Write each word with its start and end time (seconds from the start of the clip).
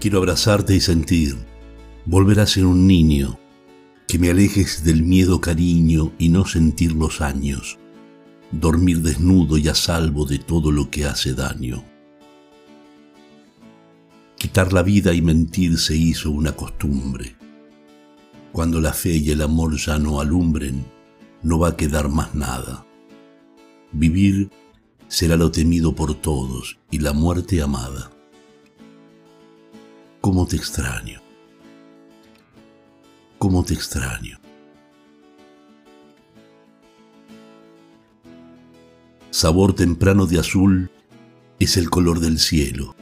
Quiero 0.00 0.18
abrazarte 0.18 0.74
y 0.74 0.80
sentir, 0.80 1.36
volver 2.04 2.40
a 2.40 2.46
ser 2.46 2.66
un 2.66 2.86
niño, 2.86 3.38
que 4.06 4.18
me 4.18 4.30
alejes 4.30 4.84
del 4.84 5.02
miedo 5.02 5.40
cariño 5.40 6.12
y 6.18 6.28
no 6.28 6.44
sentir 6.44 6.92
los 6.92 7.20
años, 7.20 7.78
dormir 8.52 9.00
desnudo 9.00 9.58
y 9.58 9.68
a 9.68 9.74
salvo 9.74 10.26
de 10.26 10.38
todo 10.38 10.70
lo 10.70 10.90
que 10.90 11.06
hace 11.06 11.34
daño. 11.34 11.82
Quitar 14.36 14.72
la 14.72 14.82
vida 14.82 15.14
y 15.14 15.22
mentir 15.22 15.78
se 15.78 15.96
hizo 15.96 16.30
una 16.30 16.52
costumbre. 16.52 17.36
Cuando 18.52 18.80
la 18.80 18.92
fe 18.92 19.16
y 19.16 19.30
el 19.30 19.42
amor 19.42 19.76
ya 19.76 19.98
no 19.98 20.20
alumbren, 20.20 20.84
no 21.42 21.58
va 21.58 21.70
a 21.70 21.76
quedar 21.76 22.08
más 22.10 22.34
nada. 22.34 22.86
Vivir 23.92 24.50
será 25.08 25.36
lo 25.36 25.50
temido 25.50 25.94
por 25.94 26.14
todos 26.14 26.78
y 26.90 26.98
la 26.98 27.12
muerte 27.12 27.62
amada. 27.62 28.15
¿Cómo 30.26 30.44
te 30.44 30.56
extraño? 30.56 31.20
¿Cómo 33.38 33.64
te 33.64 33.74
extraño? 33.74 34.40
Sabor 39.30 39.72
temprano 39.74 40.26
de 40.26 40.40
azul 40.40 40.90
es 41.60 41.76
el 41.76 41.90
color 41.90 42.18
del 42.18 42.40
cielo. 42.40 42.96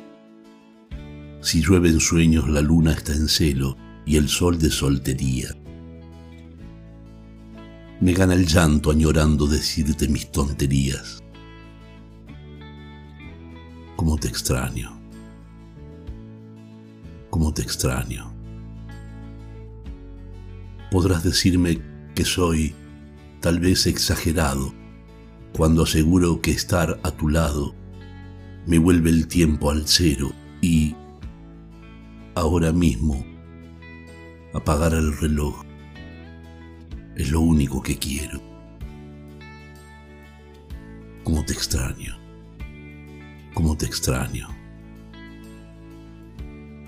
Si 1.41 1.63
llueve 1.63 1.89
en 1.89 2.01
sueños 2.01 2.47
la 2.47 2.61
luna 2.61 2.93
está 2.93 3.15
en 3.15 3.29
celo 3.29 3.79
y 4.05 4.19
el 4.19 4.29
sol 4.29 4.59
de 4.59 4.71
soltería. 4.71 5.49
Me 8.03 8.13
gana 8.13 8.35
el 8.35 8.45
llanto 8.47 8.91
añorando 8.91 9.47
decirte 9.47 10.09
mis 10.09 10.31
tonterías. 10.31 11.23
¿Cómo 13.97 14.19
te 14.19 14.29
extraño? 14.29 15.04
Cómo 17.35 17.53
te 17.53 17.63
extraño. 17.63 18.33
Podrás 20.93 21.25
decirme 21.25 21.81
que 22.15 22.25
soy 22.25 22.77
tal 23.41 23.59
vez 23.59 23.89
exagerado 23.89 24.73
cuando 25.53 25.83
aseguro 25.83 26.41
que 26.41 26.53
estar 26.53 27.01
a 27.03 27.11
tu 27.11 27.29
lado 27.29 27.75
me 28.69 28.79
vuelve 28.79 29.11
el 29.11 29.27
tiempo 29.27 29.73
al 29.73 29.89
cero 29.89 30.31
y 30.61 30.95
ahora 32.37 32.71
mismo 32.71 33.27
apagar 34.55 34.95
el 34.95 35.19
reloj 35.19 35.61
es 37.17 37.33
lo 37.33 37.41
único 37.41 37.83
que 37.83 37.99
quiero. 37.99 38.41
Cómo 41.25 41.45
te 41.45 41.53
extraño, 41.53 42.17
cómo 43.55 43.77
te 43.77 43.87
extraño. 43.87 44.64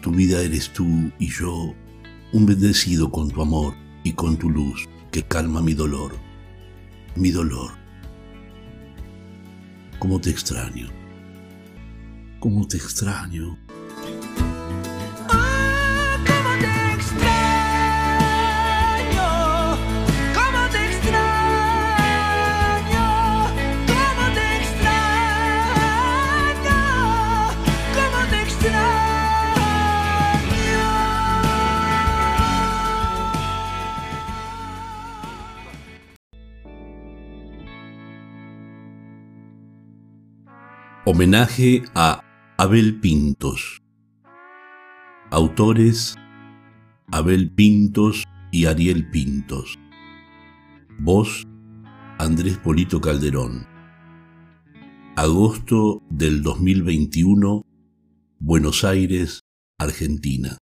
Tu 0.07 0.13
vida 0.13 0.41
eres 0.41 0.73
tú 0.73 1.11
y 1.19 1.27
yo, 1.27 1.75
un 2.33 2.47
bendecido 2.47 3.11
con 3.11 3.29
tu 3.29 3.43
amor 3.43 3.75
y 4.05 4.13
con 4.13 4.37
tu 4.37 4.49
luz 4.49 4.89
que 5.11 5.25
calma 5.25 5.61
mi 5.61 5.75
dolor, 5.75 6.13
mi 7.17 7.33
dolor. 7.33 7.73
¿Cómo 9.99 10.21
te 10.21 10.31
extraño? 10.31 10.87
¿Cómo 12.39 12.69
te 12.69 12.77
extraño? 12.77 13.59
Homenaje 41.09 41.85
a 41.95 42.21
Abel 42.59 42.99
Pintos. 42.99 43.81
Autores 45.31 46.17
Abel 47.13 47.53
Pintos 47.53 48.25
y 48.51 48.65
Ariel 48.65 49.09
Pintos. 49.09 49.79
Voz 50.99 51.47
Andrés 52.19 52.59
Polito 52.59 53.01
Calderón. 53.01 53.69
Agosto 55.15 56.03
del 56.11 56.43
2021, 56.43 57.65
Buenos 58.41 58.83
Aires, 58.83 59.43
Argentina. 59.79 60.59